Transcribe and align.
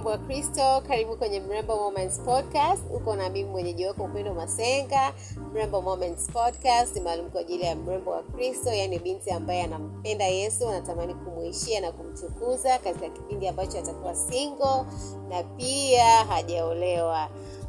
mrembo 0.00 0.10
wa 0.10 0.18
kristo 0.18 0.82
karibu 0.88 1.16
kwenye 1.16 1.40
mrembo 1.40 1.76
moments 1.76 2.20
podcast. 2.20 2.82
Uko 2.94 3.16
na 3.16 3.28
mimi 3.30 3.50
mwenyeji 3.50 3.86
wako 3.86 4.02
upendo 4.04 4.34
masenga. 4.34 5.12
Mrembo 5.52 5.82
moments 5.82 6.30
podcast 6.30 6.94
ni 6.94 7.00
maalum 7.00 7.30
kwa 7.30 7.40
ajili 7.40 7.62
ya 7.64 7.76
mrembo 7.76 8.10
wa 8.10 8.22
kristo 8.22 8.70
yaani 8.72 8.98
binti 8.98 9.30
ambaye 9.30 9.62
anampenda 9.62 10.24
yesu 10.24 10.68
anatamani 10.68 11.14
kumuishia 11.14 11.80
na 11.80 11.92
kumtukuza 11.92 12.78
katika 12.78 13.08
kipindi 13.08 13.48
ambacho 13.48 13.78
atakuwa 13.78 14.14
single 14.14 14.84
na 15.28 15.42
pia 15.42 16.04
hajaolewa. 16.04 17.28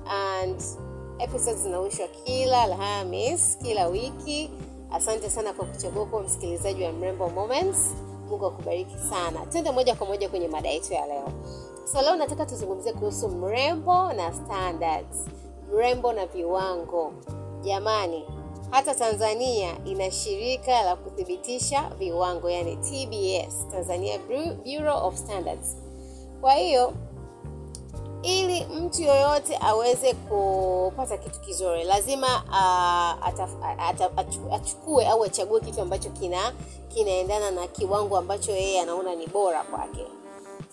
And 0.09 0.61
episodes 1.20 1.63
zinarushwa 1.63 2.07
kila 2.07 2.61
alhamis 2.61 3.57
kila 3.63 3.88
wiki. 3.88 4.52
Asante 4.91 5.29
sana 5.29 5.54
kwa 5.54 5.66
kuchagua 5.66 6.05
kuwa 6.05 6.23
msikilizaji 6.23 6.84
wa 6.84 6.92
mrembo 6.92 7.29
moments. 7.29 7.78
Mungu 8.29 8.46
akubariki 8.46 8.96
sana. 9.10 9.46
Twende 9.46 9.71
moja 9.71 9.96
kwa 9.96 10.07
moja 10.07 10.29
kwenye 10.29 10.48
mada 10.48 10.70
yetu 10.70 10.93
ya 10.93 11.06
leo 11.07 11.28
so 11.84 12.02
leo 12.02 12.16
nataka 12.16 12.46
tuzungumzie 12.46 12.94
kuhusu 12.94 13.30
mrembo 13.30 14.14
na 14.14 14.34
standards. 14.34 15.18
Mrembo 15.74 16.14
na 16.14 16.26
viwango. 16.26 17.14
Jamani 17.62 18.26
hata 18.71 18.96
tanzania 18.96 19.86
ina 19.86 20.12
shirika 20.12 20.82
la 20.82 20.96
kuthibitisha 20.96 21.90
viwango 22.00 22.50
yani 22.50 22.76
tbs 22.78 23.68
tanzania 23.71 24.20
bureau 24.66 25.07
of 25.07 25.16
standards. 25.16 25.78
Kwa 26.42 26.54
hiyo 26.54 26.94
ili 28.21 28.66
mtu 28.66 29.02
yoyote 29.04 29.57
aweze 29.62 30.14
kupata 30.14 31.18
kitu 31.18 31.40
kizuri 31.40 31.84
lazima 31.84 32.28
achukue 34.52 35.08
au 35.08 35.23
achague 35.23 35.59
kitu 35.59 35.82
ambacho 35.82 36.09
kina 36.09 36.54
kinaendana 36.88 37.52
na 37.52 37.68
kiwango 37.68 38.18
ambacho 38.18 38.52
yeye 38.52 38.82
anaona 38.82 39.16
ni 39.16 39.28
bora 39.28 39.64
kwake. 39.64 40.06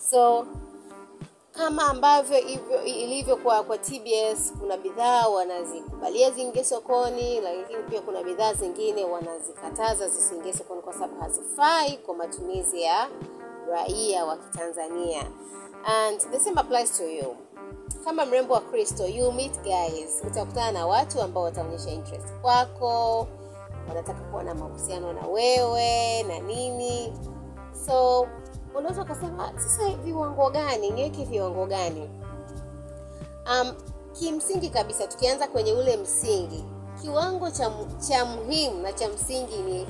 So 0.09 0.45
kama 1.59 1.87
ambavyo 1.87 2.39
ilivyo 2.85 3.37
kwa 3.37 3.63
kwa 3.63 3.77
tbs 3.77 4.53
kuna 4.59 4.77
bidhaa 4.77 5.27
wanazikubalia 5.27 6.31
ziingie 6.31 6.63
sokoni 6.63 7.41
lakini 7.41 7.83
pia 7.89 8.01
kuna 8.01 8.23
bidhaa 8.23 8.53
zingine 8.53 9.05
wanazikataza 9.05 10.09
zisiingie 10.09 10.53
sokoni 10.53 10.81
kwa 10.81 10.93
sababu 10.93 11.19
hazifai 11.19 11.97
kwa 11.97 12.15
matumizi 12.15 12.81
ya 12.81 13.07
raia 13.71 14.25
wa 14.25 14.37
kitanzania. 14.37 15.23
And 15.85 16.19
the 16.31 16.39
same 16.39 16.59
applies 16.59 16.97
to 16.97 17.03
you. 17.03 17.35
Kama 18.05 18.25
mrembo 18.25 18.53
wa 18.53 18.61
kristo 18.61 19.07
you 19.07 19.31
meet 19.31 19.61
guys. 19.61 20.23
Utakutana 20.27 20.71
na 20.71 20.87
watu 20.87 21.21
ambao 21.21 21.43
wataonyesha 21.43 21.89
interest 21.89 22.27
kwako 22.41 23.27
wanataka 23.87 24.19
kuwa 24.21 24.43
na 24.43 24.55
mahusiano 24.55 25.13
na 25.13 25.27
wewe 25.27 26.23
na 26.23 26.39
nini. 26.39 27.13
So 27.85 28.27
unaweza 28.75 29.01
ukasema 29.01 29.51
sasa 29.55 29.89
viwango 29.89 30.49
gani? 30.49 30.89
Niweke 30.91 31.25
viwango 31.25 31.65
gani? 31.65 32.09
Um, 33.51 33.73
kimsingi 34.19 34.69
kabisa 34.69 35.07
tukianza 35.07 35.47
kwenye 35.47 35.73
ule 35.73 35.97
msingi 35.97 36.63
kiwango 37.01 37.51
cha, 37.51 37.71
cha 38.07 38.25
muhimu 38.25 38.81
na 38.81 38.93
cha 38.93 39.09
msingi 39.09 39.57
ni 39.57 39.87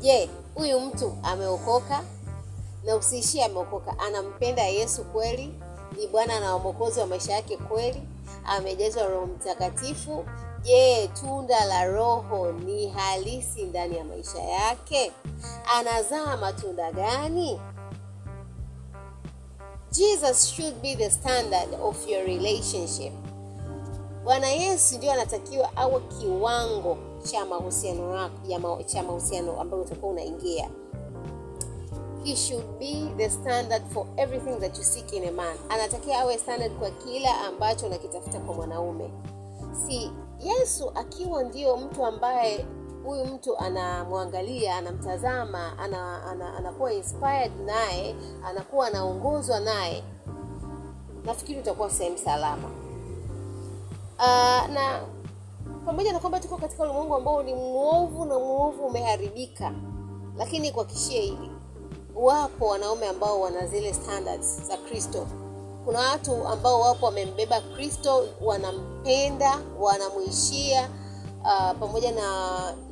je 0.00 0.30
huyu 0.54 0.80
mtu 0.80 1.16
ameokoka? 1.22 2.02
Na 2.84 2.96
usiishie 2.96 3.44
ameokoka 3.44 3.98
anampenda 3.98 4.62
yesu 4.62 5.04
kweli? 5.04 5.54
Ni 5.98 6.06
bwana 6.06 6.40
na 6.40 6.58
mwokozi 6.58 7.00
wa 7.00 7.06
maisha 7.06 7.32
yake 7.32 7.56
kweli? 7.56 8.02
Amejazwa 8.46 9.06
roho 9.06 9.26
mtakatifu? 9.26 10.24
Je 10.62 11.08
tunda 11.20 11.64
la 11.64 11.84
roho 11.84 12.52
ni 12.52 12.88
halisi 12.88 13.62
ndani 13.64 13.96
ya 13.96 14.04
maisha 14.04 14.38
yake? 14.42 15.12
Anazaa 15.76 16.36
matunda 16.36 16.92
gani 16.92 17.60
jesus 19.96 20.52
should 20.52 20.82
be 20.82 20.94
the 20.94 21.10
standard 21.10 21.72
of 21.80 21.96
your 22.08 22.24
relationship. 22.24 23.12
Bwana 24.24 24.46
yesu 24.48 24.96
ndio 24.98 25.12
anatakiwa 25.12 25.76
awe 25.76 26.00
kiwango 26.00 26.98
cha 27.30 27.46
mahusiano 27.46 28.30
cha 28.84 29.02
mahusiano 29.02 29.60
ambayo 29.60 29.82
utakuwa 29.82 30.12
unaingia. 30.12 30.70
He 32.24 32.36
should 32.36 32.66
be 32.78 33.06
the 33.16 33.30
standard 33.30 33.82
for 33.92 34.06
everything 34.16 34.60
that 34.60 34.78
you 34.78 34.84
seek 34.84 35.12
in 35.12 35.24
a 35.28 35.32
man. 35.32 35.56
Anatakiwa 35.68 36.18
awe 36.18 36.38
standard 36.38 36.72
kwa 36.72 36.90
kila 36.90 37.40
ambacho 37.40 37.86
unakitafuta 37.86 38.40
kwa 38.40 38.54
mwanaume. 38.54 39.10
Si 39.86 40.10
yesu 40.40 40.90
akiwa 40.94 41.42
ndio 41.42 41.76
mtu 41.76 42.04
ambaye 42.06 42.66
huyu 43.06 43.24
mtu 43.24 43.58
anamwangalia 43.58 44.76
anamtazama 44.76 45.78
ana, 45.78 46.24
ana, 46.26 46.54
anakuwa 46.56 46.92
inspired 46.92 47.52
naye 47.66 48.14
anakuwa 48.44 48.86
anaongozwa 48.86 49.60
naye 49.60 50.04
nafikiri 51.24 51.58
utakuwa 51.60 51.90
sehemu 51.90 52.18
salama. 52.18 52.68
Uh, 54.18 54.68
na 54.74 55.00
pamoja 55.86 56.12
na 56.12 56.18
kwamba 56.18 56.40
tuko 56.40 56.56
katika 56.56 56.82
ulimwengu 56.82 57.14
ambao 57.14 57.42
ni 57.42 57.54
mwovu 57.54 58.24
na 58.24 58.38
mwovu 58.38 58.86
umeharibika 58.86 59.72
lakini 60.38 60.72
kuhakishie 60.72 61.20
hili 61.20 61.50
wapo 62.14 62.66
wanaume 62.66 63.06
ambao 63.08 63.40
wana 63.40 63.66
zile 63.66 63.94
standards 63.94 64.62
za 64.68 64.76
kristo. 64.76 65.26
Kuna 65.84 65.98
watu 66.00 66.48
ambao 66.48 66.80
wapo 66.80 67.06
wamembeba 67.06 67.60
kristo 67.60 68.24
wanampenda 68.40 69.58
wanamuishia 69.80 70.88
uh, 71.46 71.78
pamoja 71.78 72.12
na 72.12 72.28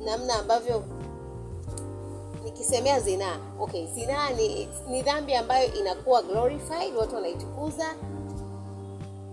namna 0.05 0.35
ambavyo 0.39 0.83
nikisemea 2.43 2.99
zinaa. 2.99 3.37
Okay 3.59 3.87
zinaa 3.87 4.29
ni, 4.29 4.69
ni 4.89 5.01
dhambi 5.01 5.35
ambayo 5.35 5.73
inakuwa 5.73 6.21
glorified 6.21 6.95
watu 6.95 7.15
wanaitukuza. 7.15 7.95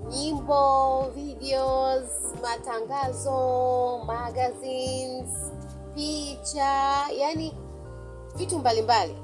Nyimbo 0.08 1.00
videos 1.14 2.08
matangazo 2.42 3.38
magazines 4.06 5.30
picha 5.94 7.06
yani 7.16 7.54
vitu 8.36 8.58
mbalimbali. 8.58 9.16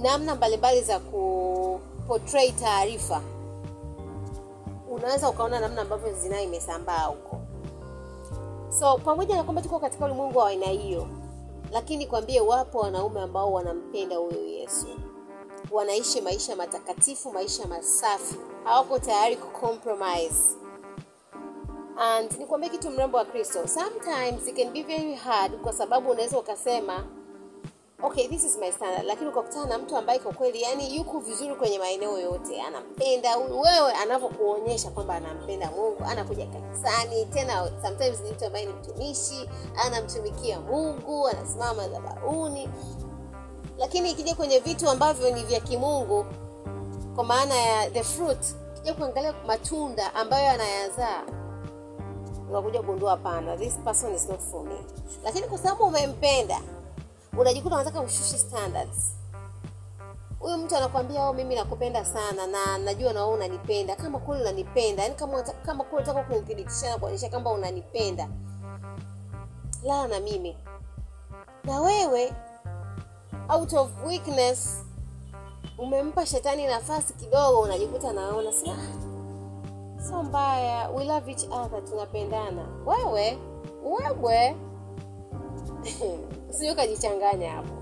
Namna 0.00 0.34
mbalimbali 0.34 0.82
za 0.82 0.98
ku 0.98 1.80
taarifa. 2.60 3.22
Unaweza 4.90 5.28
ukaona 5.28 5.60
namna 5.60 5.82
ambavyo 5.82 6.12
zinaa 6.12 6.40
imesambaa 6.40 7.04
huko 7.04 7.41
so 8.78 8.98
pamoja 8.98 9.36
na 9.36 9.42
kwamba 9.42 9.62
tuko 9.62 9.78
katika 9.78 10.04
ulimwengu 10.04 10.38
wa 10.38 10.48
aina 10.48 10.66
hiyo 10.66 11.08
lakini 11.72 12.06
kwambie 12.06 12.40
wapo 12.40 12.78
wanaume 12.78 13.20
ambao 13.20 13.52
wanampenda 13.52 14.16
huyo 14.16 14.46
yesu. 14.46 14.86
Wanaishi 15.70 16.20
maisha 16.20 16.56
matakatifu 16.56 17.32
maisha 17.32 17.66
masafi. 17.66 18.36
Hawako 18.64 18.98
tayari 18.98 19.36
kucompromise 19.36 20.56
and 21.98 22.38
nikwambie 22.38 22.68
kitu 22.70 22.90
mrembo 22.90 23.18
wa 23.18 23.24
kristo 23.24 23.68
sometimes 23.68 24.48
it 24.48 24.56
can 24.56 24.72
be 24.72 24.82
very 24.82 25.14
hard 25.14 25.52
kwa 25.56 25.72
sababu 25.72 26.10
unaweza 26.10 26.38
ukasema 26.38 27.04
okay 28.02 28.28
this 28.28 28.44
is 28.44 28.58
my 28.58 28.72
standard. 28.72 29.04
Lakini 29.06 29.30
ukakutana 29.30 29.66
na 29.66 29.78
mtu 29.78 29.96
ambaye 29.96 30.18
kwa 30.18 30.32
kweli 30.32 30.62
yani 30.62 30.96
yuko 30.96 31.18
vizuri 31.18 31.54
kwenye 31.54 31.78
maeneo 31.78 32.18
yote. 32.18 32.62
Anampenda 32.62 33.36
wewe 33.36 33.92
anavyokuonyesha 34.02 34.90
kwamba 34.90 35.14
anampenda 35.14 35.70
mungu. 35.70 36.04
Anakuja 36.08 36.46
kanisani 36.46 37.26
tena 37.26 37.70
sometimes 37.82 38.20
ni 38.20 38.30
mtu 38.30 38.46
ambaye 38.46 38.66
ni 38.66 38.72
mtumishi 38.72 39.48
anamtumikia 39.86 40.60
mungu 40.60 41.28
anasimama 41.28 41.88
dhabauni 41.88 42.68
lakini 43.78 44.10
ikija 44.10 44.34
kwenye 44.34 44.58
vitu 44.58 44.90
ambavyo 44.90 45.30
ni 45.30 45.44
vya 45.44 45.60
kimungu 45.60 46.26
kwa 47.14 47.24
maana 47.24 47.54
ya 47.54 47.90
the 47.90 48.02
fruit 48.04 48.38
ikija 48.76 48.94
kuangalia 48.94 49.34
matunda 49.46 50.14
ambayo 50.14 50.50
anayazaa 50.50 51.22
unakuja 52.50 52.80
kugundua 52.80 53.10
hapana 53.10 53.56
this 53.56 53.78
person 53.78 54.14
is 54.14 54.28
not 54.28 54.40
for 54.40 54.64
me. 54.64 54.84
Lakini 55.24 55.46
kwa 55.46 55.58
sababu 55.58 55.84
umempenda 55.84 56.60
unajikuta 57.38 57.74
unataka 57.74 58.00
ushushe 58.00 58.38
standards. 58.38 59.16
Huyu 60.38 60.56
mtu 60.58 60.76
anakwambia 60.76 61.24
oh, 61.28 61.32
mimi 61.32 61.54
nakupenda 61.54 62.04
sana 62.04 62.46
na 62.46 62.78
najua 62.78 63.12
na 63.12 63.22
wewe 63.24 63.34
unanipenda. 63.36 63.96
Kama 63.96 64.18
kweli 64.18 64.42
unanipenda 64.42 65.02
yani 65.02 65.14
kama 65.14 65.42
kama 65.42 65.84
kweli 65.84 65.96
unataka 66.04 66.22
kunithibitisha 66.28 66.90
na 66.90 66.98
kuonyesha 66.98 67.28
kwamba 67.28 67.50
unanipenda 67.50 68.28
lala 69.84 70.08
na 70.08 70.20
mimi. 70.20 70.56
Na 71.64 71.80
wewe 71.80 72.32
out 73.48 73.72
of 73.72 73.90
weakness 74.06 74.84
umempa 75.78 76.26
shetani 76.26 76.66
nafasi 76.66 77.14
kidogo 77.14 77.60
unajikuta 77.60 78.12
naona 78.12 78.52
sio 78.52 78.74
sio 80.08 80.22
mbaya. 80.22 80.88
We 80.90 81.04
love 81.04 81.30
each 81.30 81.44
other 81.50 81.84
tunapendana. 81.84 82.66
Wewe 82.86 83.38
wewe 83.84 84.56
usije 86.50 86.72
ukajichanganya 86.72 87.50
hapo. 87.52 87.74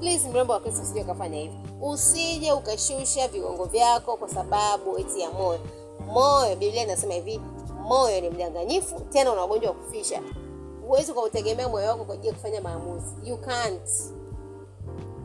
Please 0.00 0.28
mrembo 0.28 0.52
wa 0.52 0.60
kristo 0.60 0.82
usije 0.82 1.00
ukafanya 1.02 1.38
hivi 1.38 1.56
usije 1.82 2.52
ukashusha 2.52 3.28
viwango 3.28 3.64
vyako 3.64 4.16
kwa 4.16 4.28
sababu 4.28 4.98
eti 4.98 5.20
ya 5.20 5.30
moyo. 5.30 5.60
Moyo 6.06 6.56
biblia 6.56 6.82
inasema 6.82 7.14
hivi 7.14 7.40
moyo 7.82 8.20
ni 8.20 8.30
mdanganyifu 8.30 9.00
tena 9.00 9.32
una 9.32 9.44
ugonjwa 9.44 9.70
wa 9.70 9.76
kufisha. 9.76 10.22
Huwezi 10.86 11.12
ukautegemea 11.12 11.68
moyo 11.68 11.88
wako 11.88 12.04
kwa 12.04 12.14
ajili 12.14 12.28
ya 12.28 12.34
kufanya 12.34 12.60
maamuzi. 12.60 13.14
You 13.24 13.36
can't. 13.36 13.90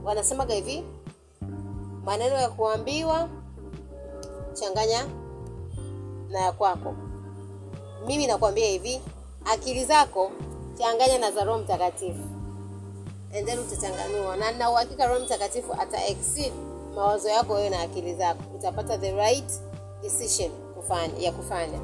Wanasemaga 0.03 0.53
hivi 0.53 0.83
maneno 2.05 2.35
ya 2.35 2.49
kuambiwa 2.49 3.29
changanya 4.53 5.05
na 6.29 6.39
ya 6.39 6.51
kwako. 6.51 6.93
Mimi 8.07 8.27
nakwambia 8.27 8.67
hivi 8.67 9.01
akili 9.45 9.85
zako 9.85 10.31
changanya 10.77 11.17
na 11.19 11.31
za 11.31 11.43
roho 11.43 11.59
mtakatifu. 11.59 12.23
And 13.37 13.47
then 13.47 13.59
utachanganua. 13.59 14.35
Na 14.37 14.51
na 14.51 14.69
uhakika 14.71 15.07
roho 15.07 15.19
mtakatifu 15.25 15.73
ata 15.79 16.05
exceed 16.07 16.53
mawazo 16.95 17.29
yako 17.29 17.53
wewe 17.53 17.69
na 17.69 17.81
akili 17.81 18.15
zako. 18.15 18.43
Utapata 18.55 18.97
the 18.97 19.11
right 19.11 19.51
decision 20.01 20.51
kufanya, 20.75 21.13
ya 21.19 21.31
kufanya. 21.31 21.79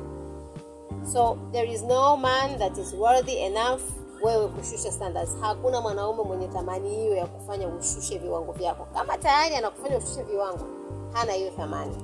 So 1.13 1.37
there 1.51 1.71
is 1.73 1.83
no 1.83 2.17
man 2.17 2.57
that 2.59 2.77
is 2.77 2.93
worthy 2.93 3.37
enough 3.37 3.81
wewe 4.23 4.47
kushusha 4.47 4.91
standards. 4.91 5.31
Hakuna 5.41 5.81
mwanaume 5.81 6.23
mwenye 6.23 6.47
thamani 6.47 6.89
hiyo 6.89 7.15
ya 7.15 7.25
kufanya 7.27 7.67
ushushe 7.67 8.17
viwango 8.17 8.51
vyako. 8.51 8.87
Kama 8.93 9.17
tayari 9.17 9.55
anakufanya 9.55 9.97
ushushe 9.97 10.23
viwango 10.23 10.65
hana 11.13 11.33
hiyo 11.33 11.51
thamani. 11.51 11.95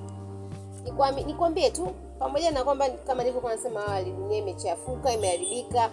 Nikwambie 1.26 1.70
tu 1.72 1.88
pamoja 2.20 2.52
na 2.52 2.64
kwamba 2.64 2.90
kama 2.90 3.24
nilivyokuwa 3.24 3.56
nasema 3.56 3.88
awali 3.88 4.12
dunia 4.12 4.38
imechafuka 4.38 5.14
imeharibika 5.14 5.90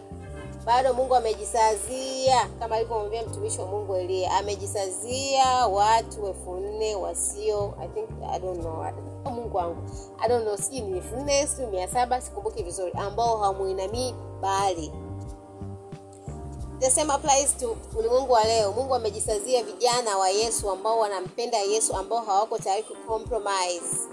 bado 0.65 0.95
mungu 0.95 1.15
amejisazia 1.17 2.49
kama 2.59 2.77
alivyomwambia 2.77 3.23
mtumishi 3.23 3.61
wa 3.61 3.67
mungu 3.67 3.97
elia 3.97 4.33
amejisazia 4.33 5.67
watu 5.67 6.27
elfu 6.27 6.55
nne 6.57 6.95
wasio 6.95 7.75
i 7.83 7.89
think 7.89 8.09
i 8.33 8.39
don't 8.41 8.61
know 8.61 8.85
mungu 9.31 9.57
wangu. 9.57 9.77
I 10.21 10.29
don't 10.29 10.45
know 10.45 10.57
sijui 10.57 10.81
ni 10.81 10.97
elfu 10.97 11.17
nne 11.17 11.47
sijui 11.47 11.67
mia 11.67 11.89
saba 11.89 12.21
sikumbuki 12.21 12.63
vizuri 12.63 12.93
ambao 12.93 13.37
hamuinamii 13.37 14.15
bahari 14.41 14.93
the 16.81 16.91
same 16.91 17.13
applies 17.13 17.57
to 17.57 17.77
ulimwengu 17.99 18.33
wa 18.33 18.45
leo. 18.45 18.73
Mungu 18.73 18.95
amejisazia 18.95 19.63
vijana 19.65 20.17
wa 20.19 20.29
yesu 20.31 20.71
ambao 20.71 20.99
wanampenda 20.99 21.59
yesu 21.59 21.97
ambao 21.97 22.19
hawako 22.21 22.59
tayari 22.59 22.83
kucompromise. 22.83 24.09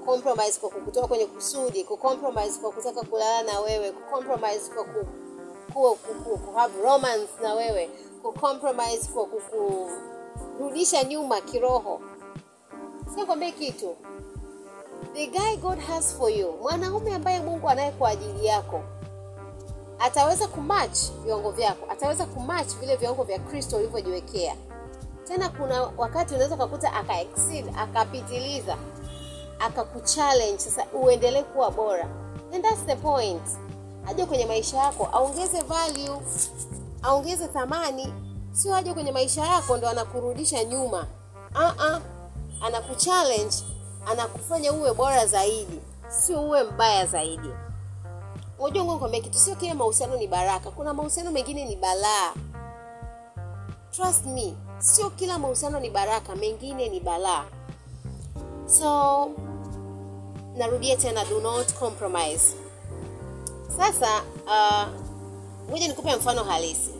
Kucompromise 0.00 0.60
kwa 0.60 0.70
kukutoa 0.70 1.08
kwenye 1.08 1.26
kusudi 1.26 1.84
kucompromise 1.84 2.60
kwa 2.60 2.70
kutaka 2.72 3.02
kulala 3.02 3.42
na 3.42 3.60
wewe 3.60 3.90
kucompromise 3.92 4.70
kwa 4.74 4.84
ku, 4.84 5.06
ku, 5.72 5.96
kuku, 5.96 6.38
ku, 6.38 6.52
ku 6.52 6.82
romance 6.84 7.28
na 7.42 7.54
wewe 7.54 7.90
kucompromise 8.22 9.08
kwa 9.14 9.26
kukurudisha 9.26 11.04
nyuma 11.04 11.40
kiroho. 11.40 12.00
Sikwambie 13.14 13.52
kitu. 13.52 13.96
The 15.14 15.26
guy 15.26 15.56
god 15.56 15.78
has 15.78 16.16
for 16.16 16.30
you 16.30 16.52
mwanaume 16.62 17.14
ambaye 17.14 17.40
mungu 17.40 17.68
anaye 17.68 17.90
kwa 17.90 18.08
ajili 18.08 18.46
yako 18.46 18.80
ataweza 19.98 20.48
kumatch 20.48 20.98
viwango 21.24 21.50
vyako 21.50 21.86
ataweza 21.92 22.26
kumatch 22.26 22.74
vile 22.76 22.96
viwango 22.96 23.22
vya 23.22 23.38
kristo 23.38 23.76
ulivyojiwekea. 23.76 24.56
Tena 25.24 25.48
kuna 25.48 25.82
wakati 25.82 26.34
unaweza 26.34 26.54
ukakuta 26.54 26.92
aka 26.92 27.14
akapitiliza 27.76 28.76
akakuchallenge. 29.58 30.58
Sasa 30.58 30.86
uendelee 30.92 31.42
kuwa 31.42 31.70
bora. 31.70 32.08
And 32.54 32.64
that's 32.64 32.86
the 32.86 32.96
point 32.96 33.42
aje 34.06 34.26
kwenye 34.26 34.46
maisha 34.46 34.76
yako 34.76 35.08
aongeze 35.12 35.60
value 35.62 36.20
aongeze 37.02 37.48
thamani. 37.48 38.14
Sio 38.52 38.74
aje 38.74 38.94
kwenye 38.94 39.12
maisha 39.12 39.46
yako 39.46 39.76
ndo 39.76 39.88
anakurudisha 39.88 40.64
nyuma. 40.64 41.06
Uh-uh. 41.54 42.00
anakuchallenge 42.60 43.56
anakufanya 44.06 44.72
uwe 44.72 44.94
bora 44.94 45.26
zaidi 45.26 45.80
sio 46.08 46.42
uwe 46.42 46.62
mbaya 46.62 47.06
zaidi. 47.06 47.50
Unajua 48.58 49.10
kitu 49.10 49.38
sio 49.38 49.54
kila 49.56 49.74
mahusiano 49.74 50.16
ni 50.16 50.26
baraka 50.26 50.70
kuna 50.70 50.94
mahusiano 50.94 51.30
mengine 51.30 51.64
ni 51.64 51.76
balaa. 51.76 52.32
Trust 53.90 54.26
me 54.26 54.54
sio 54.78 55.10
kila 55.10 55.38
mahusiano 55.38 55.80
ni 55.80 55.90
baraka 55.90 56.36
mengine 56.36 56.88
ni 56.88 57.00
balaa. 57.00 57.44
So 58.66 59.30
narudia 60.56 60.96
tena 60.96 61.24
do 61.24 61.40
not 61.40 61.74
compromise 61.74 62.54
sasa 63.80 64.22
uh, 64.46 64.86
nikupe 65.88 66.16
mfano 66.16 66.44
halisi. 66.44 66.90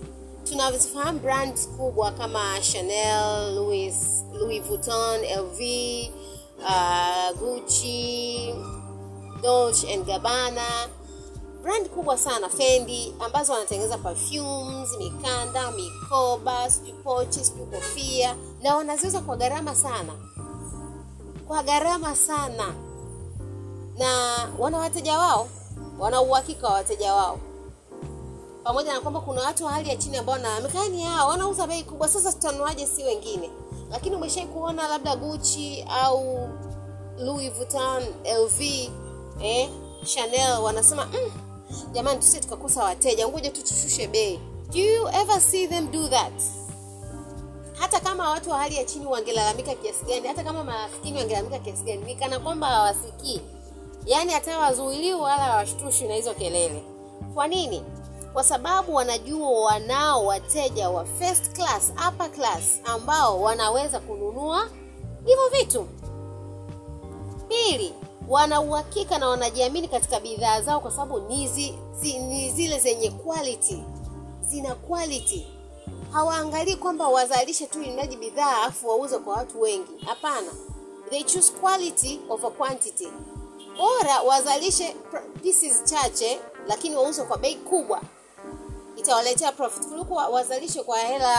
Tunazifahamu 0.45 1.19
brand 1.19 1.69
kubwa 1.77 2.11
kama 2.13 2.61
chanel 2.61 3.55
louis 3.55 4.25
louis 4.33 4.63
vuitton 4.63 5.21
lv 5.21 5.61
uh, 6.59 7.39
gucci 7.39 8.55
dolce 9.43 9.95
and 9.95 10.07
gabbana. 10.07 10.67
Brand 11.63 11.89
kubwa 11.89 12.19
sana 12.19 12.49
fendi 12.49 13.15
ambazo 13.21 13.53
wanatengeneza 13.53 13.99
perfumes 13.99 14.89
mikanda 14.99 15.71
mikoba 15.71 16.71
sijui 16.71 16.93
pochi 16.93 17.45
na 18.63 18.77
wanaziuza 18.77 19.21
kwa 19.21 19.37
gharama 19.37 19.75
sana. 19.75 20.13
Kwa 21.49 21.63
gharama 21.63 22.17
sana. 22.17 22.75
Na 23.99 24.39
wana 24.59 24.79
wateja 24.79 25.19
wao 25.19 25.49
wana 26.01 26.21
uhakika 26.23 26.67
wa 26.69 26.73
wateja 26.75 27.15
wao. 27.15 27.39
Pamoja 28.65 28.93
na 28.93 29.01
kwamba 29.01 29.21
kuna 29.21 29.43
watu 29.43 29.65
wa 29.65 29.73
hali 29.73 29.89
ya 29.89 29.97
chini 29.97 30.17
ambao 30.17 30.33
wanaamika 30.33 30.89
ni 30.89 31.03
hao 31.03 31.29
wanauza 31.29 31.67
bei 31.67 31.83
kubwa. 31.85 32.09
Sasa 32.09 32.33
tutanuaje 32.33 32.87
si 32.87 33.03
wengine? 33.05 33.51
Lakini 33.91 34.17
umeshai 34.17 34.47
kuona 34.47 34.89
labda 34.89 35.17
gucci 35.17 35.87
au 36.03 36.49
louis 37.19 37.53
vuitton 37.53 38.03
lv 38.45 38.61
eh, 39.43 39.69
chanel 40.05 40.59
wanasema 40.63 41.07
mm, 41.07 41.31
jamani 41.93 42.21
tusie 42.21 42.41
tukakosa 42.41 42.85
wateja 42.85 43.29
ngoja 43.29 43.51
tu 43.51 43.63
tushushe 43.63 44.07
bei. 44.07 44.41
Do 44.73 44.79
you 44.79 45.09
ever 45.09 45.41
see 45.41 45.67
them 45.69 45.91
do 45.91 46.09
that? 46.09 46.43
Hata 47.79 48.01
kama 48.01 48.31
watu 48.31 48.51
wa 48.51 48.59
hali 48.59 48.77
ya 48.77 48.85
chini 48.85 49.07
wangelalamika 49.07 49.75
kiasi 49.75 50.05
gani 50.05 50.29
hata 50.29 50.45
kama 50.45 50.65
maskini 50.65 51.19
wangelalamika 51.19 51.59
kiasi 51.59 51.83
gani 51.83 52.05
ni 52.05 52.15
kana 52.15 52.39
kwamba 52.39 52.67
hawasikii 52.67 53.41
yaani 54.07 54.33
hata 54.33 54.59
wazuiliwi 54.59 55.21
wala 55.21 55.57
washtushi 55.57 56.05
na 56.09 56.15
hizo 56.15 56.35
kelele. 56.35 56.85
Kwa 57.35 57.49
nini? 57.49 57.83
Kwa 58.33 58.45
sababu 58.45 58.95
wanajua 58.95 59.51
wanao 59.51 60.27
wateja 60.27 60.91
wa 60.91 61.05
first 61.05 61.53
class 61.53 61.93
upper 62.09 62.31
class 62.33 62.81
ambao 62.85 63.43
wanaweza 63.43 64.01
kununua 64.01 64.69
hivyo 65.25 65.49
vitu. 65.59 65.87
Pili 67.49 67.95
wana 68.29 68.61
uhakika 68.61 69.19
na 69.19 69.29
wanajiamini 69.29 69.89
katika 69.89 70.21
bidhaa 70.21 70.61
zao 70.63 70.81
kwa 70.81 70.91
sababu 70.91 71.21
ni, 71.21 71.49
zi, 71.49 71.75
zi, 72.01 72.51
zile 72.51 72.79
zenye 72.79 73.11
quality. 73.11 73.83
Zina 74.41 74.75
quality. 74.75 75.47
Hawaangalii 76.13 76.77
kwamba 76.77 77.09
wazalishe 77.09 77.67
tu 77.67 77.83
inaji 77.83 78.17
bidhaa 78.17 78.63
afu 78.63 78.89
wauze 78.89 79.19
kwa 79.19 79.37
watu 79.37 79.61
wengi. 79.61 80.05
Hapana. 80.07 80.51
They 81.11 81.23
choose 81.23 81.53
quality 81.53 82.21
over 82.29 82.51
quantity 82.53 83.09
bora 83.81 84.23
wazalishe 84.23 84.97
pieces 85.43 85.85
chache 85.85 86.41
lakini 86.69 86.97
wauze 86.97 87.23
kwa 87.23 87.39
bei 87.39 87.55
kubwa. 87.57 88.01
Itawaletea 88.97 89.53
profit. 89.53 89.89
Kuliko 89.89 90.15
wazalishe 90.15 90.83
kwa 90.83 90.99
hela 90.99 91.37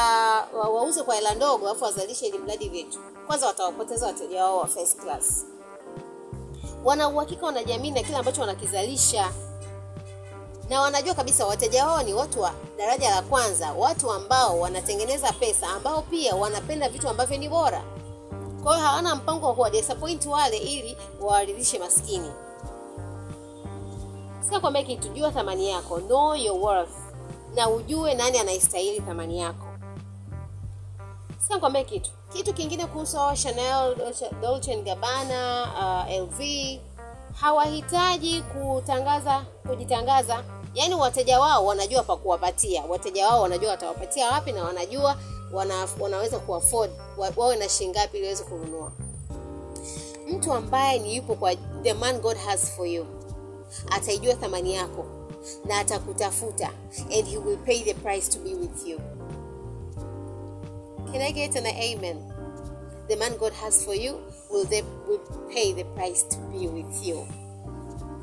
wauze 0.53 1.03
kwa 1.03 1.15
hela 1.15 1.33
ndogo 1.33 1.65
alafu 1.69 1.83
wazalishe 1.83 2.27
ili 2.27 2.37
mradi 2.37 2.69
vitu 2.69 2.99
kwanza 3.27 3.47
watawapoteza 3.47 4.07
wateja 4.07 4.43
wao 4.43 4.57
wa 4.57 4.67
first 4.67 4.99
class. 4.99 5.45
Wana 6.83 7.07
uhakika 7.09 7.45
wanajiamini 7.45 7.95
na 7.95 8.03
kile 8.03 8.17
ambacho 8.17 8.41
wanakizalisha. 8.41 9.31
Na 10.69 10.81
wanajua 10.81 11.13
kabisa 11.15 11.45
wateja 11.45 11.87
wao 11.87 12.03
ni 12.03 12.13
watu 12.13 12.41
wa 12.41 12.51
daraja 12.77 13.09
la 13.09 13.21
kwanza 13.21 13.73
watu 13.73 14.11
ambao 14.11 14.59
wanatengeneza 14.59 15.31
pesa 15.33 15.67
ambao 15.67 16.01
pia 16.01 16.35
wanapenda 16.35 16.89
vitu 16.89 17.09
ambavyo 17.09 17.37
ni 17.37 17.49
bora 17.49 17.83
kwa 18.63 18.75
hiyo 18.75 18.87
hawana 18.87 19.15
mpango 19.15 19.47
wa 19.47 19.53
kuwadisappoint 19.53 20.25
wale 20.25 20.57
ili 20.57 20.97
wawaridhishe 21.21 21.79
maskini. 21.79 22.31
Kwambia 24.61 24.83
kitu 24.83 25.07
jua 25.09 25.31
thamani 25.31 25.69
yako. 25.69 25.99
Know 25.99 26.35
your 26.35 26.57
worth. 26.59 26.89
Na 27.55 27.69
ujue 27.69 28.13
nani 28.13 28.37
anaistahili 28.39 28.99
thamani 29.01 29.39
yako. 29.39 29.65
Kwambia 31.59 31.83
kitu 31.83 32.09
kitu 32.33 32.53
kingine 32.53 32.85
kuhusu 32.85 33.17
hawa 33.17 33.37
chanel 33.37 33.93
Dolce- 33.95 34.31
and 34.75 35.31
uh, 35.77 36.23
lv 36.23 36.41
hawahitaji 37.41 38.41
kutangaza 38.41 39.45
kujitangaza. 39.67 40.43
Yaani 40.73 40.95
wateja 40.95 41.39
wao 41.39 41.65
wanajua 41.65 42.03
pa 42.03 42.15
kuwapatia. 42.15 42.83
Wateja 42.83 43.27
wao 43.27 43.41
wanajua 43.41 43.71
watawapatia 43.71 44.31
wapi 44.31 44.51
na 44.51 44.63
wanajua 44.63 45.15
wana, 45.53 45.87
wanaweza 45.99 46.39
kuafford 46.39 46.91
wawe 47.37 47.55
na 47.55 47.69
shilingi 47.69 47.99
ili 48.13 48.23
waweze 48.23 48.43
kununua. 48.43 48.91
Mtu 50.27 50.53
ambaye 50.53 50.99
ni 50.99 51.15
yupo 51.15 51.35
kwa 51.35 51.55
the 51.55 51.93
man 51.93 52.19
god 52.19 52.37
has 52.37 52.71
for 52.75 52.87
you 52.87 53.05
ataijua 53.91 54.35
thamani 54.35 54.75
yako 54.75 55.05
na 55.65 55.79
atakutafuta 55.79 56.69
and 57.17 57.27
he 57.27 57.37
will 57.37 57.57
pay 57.57 57.79
the 57.83 57.93
price 57.93 58.29
to 58.31 58.39
be 58.39 58.53
with 58.53 58.87
you. 58.87 58.99
Can 61.11 61.21
i 61.21 61.31
get 61.31 61.55
an 61.55 61.65
amen? 61.65 62.17
The 63.07 63.15
man 63.15 63.37
god 63.37 63.53
has 63.53 63.85
for 63.85 63.95
you 63.95 64.15
will, 64.49 64.65
they, 64.65 64.83
will 65.07 65.19
pay 65.53 65.73
the 65.73 65.83
price 65.83 66.23
to 66.29 66.37
be 66.37 66.67
with 66.67 67.03
you 67.07 67.27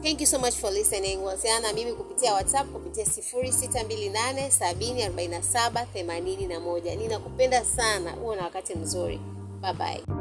thank 0.03 0.21
you 0.21 0.27
so 0.27 0.39
much 0.39 0.55
for 0.55 0.71
listening. 0.71 1.23
Wasiana 1.25 1.61
na 1.69 1.73
mimi 1.73 1.93
kupitia 1.93 2.33
whatsapp 2.35 2.67
kupitia 2.73 3.05
628 3.05 4.49
747 4.49 5.87
81 5.95 6.97
ninakupenda 6.97 7.65
sana. 7.65 8.11
Huo 8.11 8.35
na 8.37 8.43
wakati 8.43 8.75
mzuri. 8.75 9.21
Bye 9.63 9.73
bye 9.73 10.18